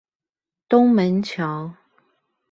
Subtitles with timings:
[0.67, 1.75] 東門橋